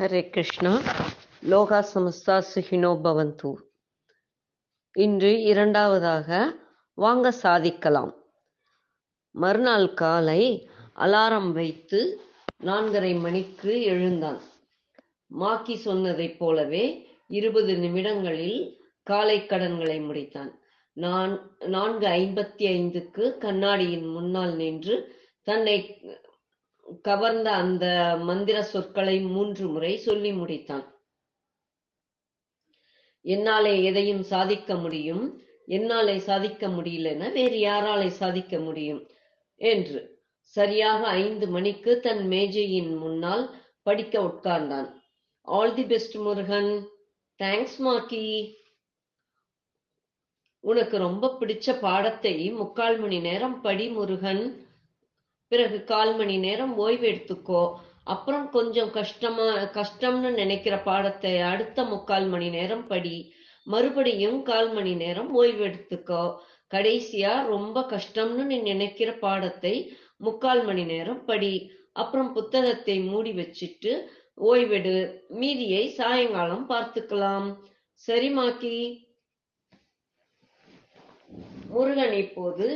ஹரே 0.00 0.30
கிருஷ்ணா. 0.30 0.80
லோகா 1.42 1.78
சமஸ்தா 1.94 2.42
சுகினோ 2.54 2.90
பவந்து. 3.04 3.54
இன்று 4.92 5.42
இரண்டாவதாக 5.42 6.56
வாங்க 6.94 7.30
சாதிக்கலாம். 7.30 8.12
மறுநாள் 9.30 9.94
காலை 9.94 10.70
அலாரம் 10.96 11.52
வைத்து 11.52 12.20
நான்கரை 12.64 13.20
மணிக்கு 13.20 13.82
எழுந்தான். 13.82 14.40
மாக்கி 15.26 15.74
சொன்னதைப் 15.84 16.38
போலவே 16.38 17.08
இருபது 17.28 17.76
நிமிடங்களில் 17.78 18.80
காலை 19.02 19.46
கடன்களை 19.46 20.00
முடித்தான். 20.00 20.52
நான் 20.92 21.56
நான்கு 21.58 22.06
ஐம்பத்தி 22.06 22.68
ஐந்துக்கு 22.76 23.38
கண்ணாடியின் 23.38 24.06
முன்னால் 24.06 24.54
நின்று 24.54 25.22
தன்னை 25.42 26.02
கவர்ந்த 27.02 27.52
அந்த 27.52 28.16
மந்திர 28.20 28.62
சொற்களை 28.62 29.20
மூன்று 29.20 29.68
முறை 29.68 29.98
சொல்லி 29.98 30.32
முடித்தான். 30.32 30.84
என்னாலே 33.20 33.82
எதையும் 33.82 34.22
சாதிக்க 34.22 34.74
முடியும் 34.74 35.42
என்னாலே 35.66 36.18
சாதிக்க 36.18 36.68
முடியலன்னா 36.68 37.32
வேறு 37.32 37.56
யாராலே 37.56 38.08
சாதிக்க 38.08 38.58
முடியும் 38.58 39.06
என்று 39.56 40.20
சரியாக 40.40 41.06
ஐந்து 41.06 41.46
மணிக்கு 41.46 42.00
தன் 42.00 42.26
மேஜையின் 42.26 42.96
முன்னால் 42.96 43.54
படிக்க 43.82 44.20
உட்கார்ந்தான். 44.20 44.92
All 45.40 45.74
the 45.74 45.84
best 45.84 46.14
Murugan. 46.14 46.88
Thanks 47.38 47.78
Maggie. 47.78 48.56
உனக்கு 50.60 50.98
ரொம்ப 50.98 51.36
பிடிச்ச 51.40 51.78
பாடத்தை 51.80 52.50
முக்கால் 52.50 52.98
மணி 52.98 53.18
நேரம் 53.18 53.60
படி 53.60 53.88
முருகன். 53.88 54.66
பிறகு 55.48 55.84
கால் 55.84 56.12
மணி 56.16 56.36
நேரம் 56.38 56.76
ஓய்வு 56.76 57.06
எடுத்துக்கோ. 57.08 57.62
அப்புறம் 58.04 58.50
கொஞ்சம் 58.50 58.90
கஷ்டமா 58.90 59.46
கஷ்டம்னு 59.78 60.30
நினைக்கிற 60.32 60.74
பாடத்தை 60.78 61.32
அடுத்த 61.52 61.84
முக்கால் 61.84 62.26
மணி 62.26 62.48
நேரம் 62.48 62.86
படி. 62.86 63.16
மறுபடியும் 63.62 64.42
கால் 64.42 64.70
மணி 64.72 64.92
நேரம் 64.94 65.30
ஓய்வு 65.34 65.64
எடுத்துக்கோ. 65.66 66.22
கடைசியா 66.74 67.32
ரொம்ப 67.46 67.80
கஷ்டம்னு 67.94 68.44
நீ 68.50 68.58
நினைக்கிற 68.60 69.10
பாடத்தை 69.24 69.74
முக்கால் 70.16 70.62
மணி 70.64 70.84
நேரம் 70.84 71.24
படி. 71.24 71.52
அப்புறம் 71.92 72.32
புத்தகத்தை 72.32 72.96
மூடி 73.00 73.32
வச்சுட்டு 73.32 73.92
ஓய்வெடு. 74.52 74.96
மீதியை 75.28 75.84
சாயங்காலம் 75.88 76.64
பார்த்துக்கலாம். 76.70 77.48
சரிமாக்கி 78.08 78.76
முருகன் 81.72 82.12
இப்போது 82.12 82.66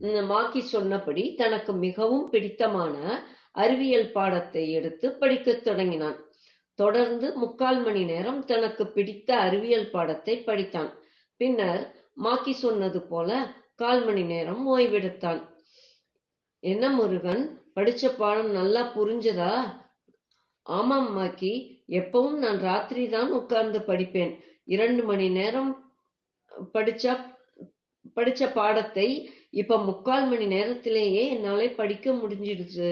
மாக்கி 0.00 0.60
சொன்னபடி 0.60 1.34
தனக்கு 1.34 1.72
மிகவும் 1.72 2.30
பிடித்தமான 2.30 3.24
அறிவியல் 3.52 4.12
பாடத்தை 4.12 4.72
எடுத்து 4.72 5.12
படிக்கத் 5.12 5.64
தொடங்கினான். 5.64 6.18
தொடர்ந்து 6.74 7.36
முக்கால் 7.36 7.82
மணி 7.82 8.04
நேரம் 8.04 8.44
தனக்கு 8.44 8.86
பிடித்த 8.86 9.36
அறிவியல் 9.36 9.90
பாடத்தை 9.90 10.42
படித்தான். 10.46 10.90
பின்னர் 11.36 11.94
மாக்கி 12.14 12.52
சொன்னது 12.52 13.02
போல 13.02 13.54
கால் 13.74 14.04
மணி 14.04 14.22
நேரம் 14.22 14.78
ஓய்வெடுத்தான். 14.78 15.40
என்ன 16.60 16.90
முருகன் 16.90 17.60
படிச்ச 17.74 18.16
பாடம் 18.16 18.50
நல்லா 18.50 18.92
புரிஞ்சதா? 18.96 19.52
ஆமாம் 20.62 21.12
மாக்கி 21.12 21.52
எப்பவும் 21.88 22.36
நான் 22.36 22.58
ராத்திரி 22.58 23.08
தான் 23.08 23.30
உட்கார்ந்து 23.30 23.78
படிப்பேன். 23.78 24.32
இரண்டு 24.64 25.04
மணி 25.04 25.28
நேரம் 25.28 25.94
படிச்சா 26.74 27.12
படிச்ச 28.16 28.52
பாடத்தை 28.52 29.08
இப்ப 29.50 29.78
முக்கால் 29.84 30.26
மணி 30.28 30.46
நேரத்திலேயே 30.46 31.22
என்னால 31.34 31.68
படிக்க 31.80 32.12
முடிஞ்சிடுச்சு. 32.12 32.90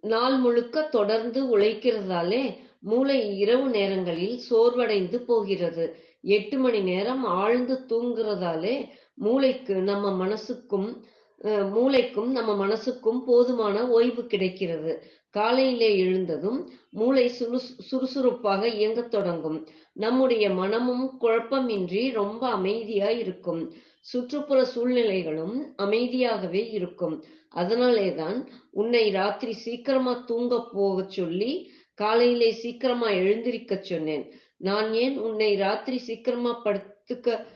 நாள் 0.00 0.36
முழுக்க 0.38 0.82
தொடர்ந்து 0.96 1.58
உழைக்கிறதாலே 1.58 2.42
மூளை 2.78 3.38
இரவு 3.38 3.66
நேரங்களில் 3.68 4.36
சோர்வடைந்து 4.48 5.18
போகிறது. 5.30 5.84
எட்டு 6.36 6.58
மணி 6.58 6.80
நேரம் 6.80 7.24
ஆழ்ந்து 7.24 7.74
தூங்குறதாலே 7.90 8.74
மூளைக்கு 9.14 9.74
நம்ம 9.90 10.26
மனசுக்கும் 10.26 10.88
மூளைக்கும் 11.76 12.30
நம்ம 12.36 12.52
மனசுக்கும் 12.66 13.20
போதுமான 13.24 13.88
ஓய்வு 13.88 14.26
கிடைக்கிறது. 14.26 14.92
காலையிலே 15.30 15.98
எழுந்ததும் 15.98 16.60
மூளை 16.90 17.28
சுறு 17.28 17.58
சுறுசுறுப்பாக 17.58 18.68
இயங்கத் 18.68 19.10
தொடங்கும். 19.10 19.66
நம்முடைய 19.92 20.50
மனமும் 20.50 21.18
குழப்பமின்றி 21.20 22.12
ரொம்ப 22.12 22.48
அமைதியா 22.48 23.08
இருக்கும். 23.08 23.72
சுற்றுப்புற 24.00 24.66
சூழ்நிலைகளும் 24.74 25.56
அமைதியாகவே 25.78 26.62
இருக்கும். 26.72 27.24
அதனாலே 27.48 28.14
தான் 28.14 28.38
உன்னை 28.70 29.10
ராத்திரி 29.10 29.52
சீக்கிரமா 29.52 30.24
தூங்க 30.26 30.54
போக 30.72 31.04
சொல்லி 31.08 31.52
காலையிலே 31.94 32.50
சீக்கிரமா 32.52 33.08
எழுந்திருக்க 33.10 33.78
சொன்னேன். 33.82 34.24
நான் 34.56 34.94
ஏன் 34.94 35.16
உன்னை 35.18 35.56
ராத்திரி 35.56 35.98
சீக்கிரமா 35.98 36.52
படுத்துக்க 36.64 37.46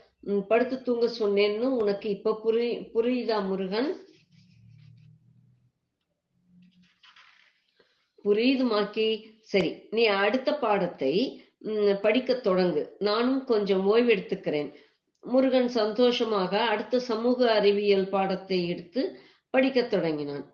படுத்து 0.49 0.83
தூங்க 0.83 1.07
சொன்னேன்னு 1.19 1.67
உனக்கு 1.83 2.09
இப்ப 2.11 2.41
புரி 2.45 2.67
புரியுதா 2.95 3.39
முருகன்? 3.47 3.91
புரியுதுமாக்கி? 8.25 9.09
சரி 9.53 9.71
நீ 9.91 10.05
அடுத்த 10.25 10.51
பாடத்தை 10.65 11.13
படிக்க 12.05 12.33
தொடங்கு. 12.45 12.83
நானும் 13.09 13.41
கொஞ்சம் 13.45 13.85
ஓய்வு 13.87 14.11
எடுத்துக்கிறேன் 14.15 14.71
முருகன் 15.25 15.69
சந்தோஷமாக 15.79 16.53
அடுத்த 16.73 17.01
சமூக 17.11 17.39
அறிவியல் 17.59 18.09
பாடத்தை 18.09 18.59
எடுத்து 18.69 19.03
படிக்க 19.55 19.81
தொடங்கினான். 19.83 20.45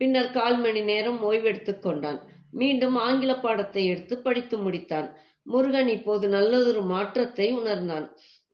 பின்னர் 0.00 0.30
கால் 0.30 0.58
மணி 0.60 0.80
நேரம் 0.82 1.18
ஓய்வெடுத்து 1.30 1.72
கொண்டான். 1.78 2.20
மீண்டும் 2.60 2.96
ஆங்கில 3.06 3.32
பாடத்தை 3.36 3.82
எடுத்து 3.86 4.14
படித்து 4.18 4.56
முடித்தான். 4.58 5.08
முருகன் 5.46 5.90
இப்போது 5.96 6.26
நல்லதொரு 6.28 6.82
மாற்றத்தை 6.92 7.48
உணர்ந்தான். 7.52 8.06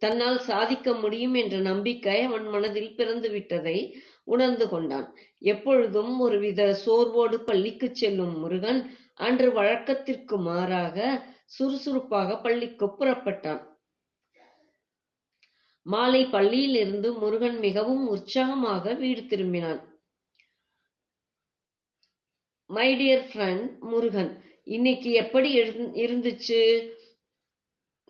தன்னால் 0.03 0.39
சாதிக்க 0.41 0.93
முடியும் 0.95 1.35
என்ற 1.35 1.57
நம்பிக்கை 1.71 2.19
அவன் 2.29 2.47
மனதில் 2.49 2.95
பிறந்து 2.95 3.29
விட்டதை 3.31 3.79
உணர்ந்து 4.25 4.69
கொண்டான். 4.69 5.07
எப்பொழுதும் 5.39 6.21
ஒருவித 6.21 6.79
சோர்வோடு 6.87 7.37
பள்ளிக்கு 7.39 7.91
செல்லும் 7.93 8.39
முருகன் 8.39 8.81
அன்று 9.15 9.53
வழக்கத்திற்கு 9.53 10.39
மாறாக 10.39 11.27
சுறுசுறுப்பாக 11.45 12.37
பள்ளிக்கு 12.41 12.87
புறப்பட்டான். 12.87 13.63
மாலை 15.83 16.25
பள்ளியில் 16.27 16.77
இருந்து 16.77 17.13
முருகன் 17.13 17.59
மிகவும் 17.59 18.09
உற்சாகமாக 18.09 18.95
வீடு 18.95 19.21
திரும்பினான். 19.21 19.81
மை 22.67 22.89
டியர் 22.95 23.27
ஃப்ரெண்ட் 23.31 23.79
முருகன் 23.79 24.45
இன்னைக்கு 24.65 25.13
எப்படி 25.13 25.59
இருந்துச்சு? 26.05 26.91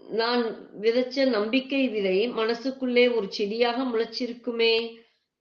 நான் 0.01 0.43
விதைச்ச 0.81 1.29
நம்பிக்கை 1.29 1.89
விதை 1.89 2.19
மனசுக்குள்ளே 2.31 3.17
ஒரு 3.17 3.27
செடியாக 3.33 3.85
முளைச்சிருக்குமே. 3.85 4.75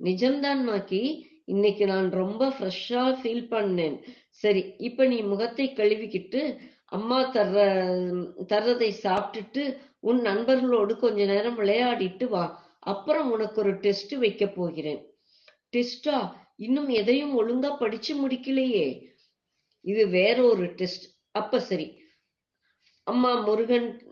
நிஜம்தான் 0.04 0.62
மாக்கி. 0.64 1.28
இன்னைக்கு 1.46 1.86
நான் 1.86 2.10
ரொம்ப 2.12 2.50
ஃப்ரெஷ்ஷா 2.50 3.04
ஃபீல் 3.20 3.46
பண்ணேன். 3.50 3.96
சரி 4.30 4.74
இப்ப 4.78 5.06
நீ 5.06 5.22
முகத்தை 5.22 5.74
கழுவிக்கிட்டு 5.76 6.58
அம்மா 6.86 7.32
தர்ற 7.34 7.58
தர்றதை 8.48 8.90
சாப்பிட்டுட்டு 9.04 9.78
உன் 10.00 10.22
நண்பர்களோடு 10.22 10.98
கொஞ்ச 10.98 11.26
நேரம் 11.26 11.58
விளையாடிட்டு 11.60 12.28
வா. 12.28 12.44
அப்புறம் 12.80 13.32
உனக்கு 13.32 13.62
ஒரு 13.62 13.74
டெஸ்ட் 13.80 14.14
வைக்க 14.14 14.46
போகிறேன். 14.48 15.02
டெஸ்டா 15.74 16.34
இன்னும் 16.56 16.90
எதையும் 16.90 17.34
ஒழுங்கா 17.40 17.78
படிச்சு 17.78 18.28
முடிக்கலையே. 18.28 18.88
இது 19.81 20.08
வேற 20.08 20.44
ஒரு 20.44 20.66
டெஸ்ட் 20.76 21.06
அப்ப 21.31 21.60
சரி. 21.60 21.88
அம்மா 23.04 23.31
முருகன் 23.40 24.09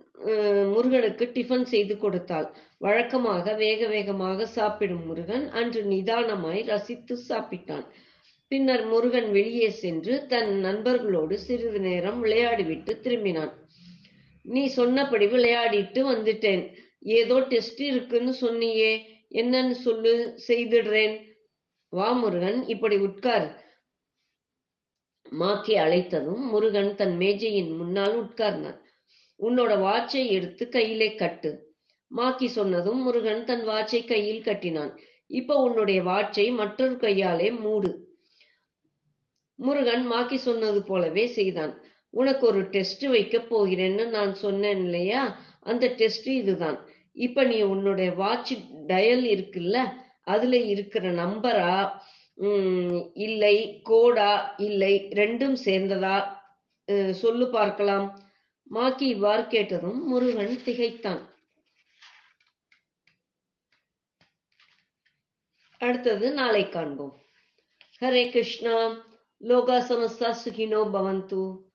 முருகனுக்கு 0.74 1.26
டிஃபன் 1.36 1.68
செய்து 1.74 1.96
கொடுத்தாள். 1.98 2.48
வழக்கமாக 2.78 3.54
வேக 3.54 3.88
வேகமாக 3.88 4.46
சாப்பிடும் 4.46 5.06
முருகன் 5.06 5.46
அன்று 5.50 5.82
நிதானமாய் 5.84 6.62
ரசித்து 6.66 7.16
சாப்பிட்டான். 7.30 7.86
பின்னர் 8.52 8.84
முருகன் 8.86 9.30
வெளியே 9.32 9.70
சென்று 9.84 10.14
தன் 10.28 10.52
நண்பர்களோடு 10.66 11.34
சிறிது 11.34 11.80
நேரம் 11.80 12.20
விளையாடிவிட்டு 12.24 12.94
திரும்பினான். 13.06 13.54
நீ 14.46 14.64
சொன்னபடி 14.68 15.26
விளையாடிட்டு 15.26 16.02
வந்துட்டேன். 16.14 16.64
ஏதோ 17.20 17.38
டெஸ்ட் 17.54 17.82
இருக்குன்னு 17.82 18.34
சொன்னியே. 18.42 18.92
என்னன்னு 19.42 19.76
சொல்லு 19.86 20.14
செய்திடுறேன். 20.48 21.16
வா 21.94 22.10
முருகன் 22.12 22.60
இப்படி 22.68 22.98
உட்கார். 22.98 23.48
மாக்கி 25.32 25.74
அழைத்ததும் 25.76 26.44
முருகன் 26.52 26.92
தன் 26.96 27.16
மேஜையின் 27.18 27.72
முன்னால் 27.76 28.16
உட்கார்ந்தான். 28.24 28.80
உன்னோட 29.40 29.72
வாட்சை 29.86 30.22
எடுத்து 30.28 30.70
கையிலே 30.70 31.16
கட்டு. 31.16 31.52
மாக்கி 32.12 32.48
சொன்னதும் 32.48 33.02
முருகன் 33.02 33.44
தன் 33.44 33.64
வாட்சை 33.68 34.00
கையில் 34.06 34.44
கட்டினான். 34.44 34.92
இப்ப 35.28 35.56
உன்னுடைய 35.64 36.00
வாட்சை 36.04 36.46
மற்றொரு 36.56 36.98
கையாலே 36.98 37.50
மூடு. 37.52 37.92
முருகன் 39.60 40.06
மாக்கி 40.12 40.38
சொன்னது 40.38 40.84
போலவே 40.84 41.26
செய்தான். 41.28 41.74
உனக்கு 42.14 42.44
ஒரு 42.48 42.62
டெஸ்ட் 42.70 43.06
வைக்க 43.06 43.38
போகிறேன்னு 43.38 44.04
நான் 44.08 44.34
சொன்னேன் 44.34 44.82
இல்லையா? 44.84 45.22
அந்த 45.60 45.86
டெஸ்ட் 45.98 46.30
இதுதான். 46.42 46.78
இப்ப 47.14 47.44
நீ 47.44 47.58
உன்னுடைய 47.62 48.10
வாட்ச் 48.14 48.54
டயல் 48.88 49.26
இருக்குல்ல 49.36 49.78
அதுல 50.24 50.56
இருக்கிற 50.74 51.06
நம்பரா? 51.12 51.74
இல்லை 53.28 53.56
கோடா? 53.84 54.32
இல்லை 54.58 54.94
ரெண்டும் 55.10 55.58
சேர்ந்ததா? 55.66 56.18
சொல்லு 57.12 57.46
பார்க்கலாம். 57.50 58.08
மாக்கி 58.70 59.08
இவ்வாறு 59.08 59.48
கேட்டதும் 59.48 60.08
முருகன் 60.08 60.64
திகைத்தான். 60.64 61.36
அடுத்தது 65.78 66.34
நாளை 66.34 66.70
காண்போம். 66.70 67.22
ஹரே 68.02 68.32
கிருஷ்ணா. 68.32 69.06
லோகா 69.40 69.78
சமஸ்தா 69.80 70.36
சுகினோ 70.46 70.82
பவந்து. 70.94 71.67